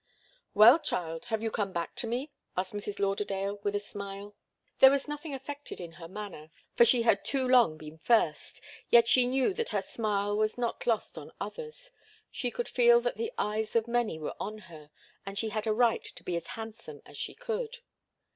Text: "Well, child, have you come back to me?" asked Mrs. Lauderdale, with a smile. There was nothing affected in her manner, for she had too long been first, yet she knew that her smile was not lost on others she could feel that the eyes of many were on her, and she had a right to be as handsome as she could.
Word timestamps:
"Well, 0.55 0.79
child, 0.79 1.25
have 1.25 1.43
you 1.43 1.51
come 1.51 1.71
back 1.71 1.93
to 1.97 2.07
me?" 2.07 2.31
asked 2.57 2.73
Mrs. 2.73 2.97
Lauderdale, 2.99 3.59
with 3.61 3.75
a 3.75 3.79
smile. 3.79 4.35
There 4.79 4.89
was 4.89 5.07
nothing 5.07 5.35
affected 5.35 5.79
in 5.79 5.91
her 6.01 6.07
manner, 6.07 6.49
for 6.75 6.85
she 6.85 7.03
had 7.03 7.23
too 7.23 7.47
long 7.47 7.77
been 7.77 7.99
first, 7.99 8.61
yet 8.89 9.07
she 9.07 9.27
knew 9.27 9.53
that 9.53 9.69
her 9.69 9.81
smile 9.83 10.35
was 10.35 10.57
not 10.57 10.87
lost 10.87 11.19
on 11.19 11.31
others 11.39 11.91
she 12.31 12.49
could 12.49 12.67
feel 12.67 12.99
that 13.01 13.17
the 13.17 13.31
eyes 13.37 13.75
of 13.75 13.87
many 13.87 14.17
were 14.17 14.33
on 14.39 14.57
her, 14.73 14.89
and 15.23 15.37
she 15.37 15.49
had 15.49 15.67
a 15.67 15.71
right 15.71 16.03
to 16.15 16.23
be 16.23 16.35
as 16.35 16.47
handsome 16.57 17.03
as 17.05 17.15
she 17.15 17.35
could. 17.35 17.77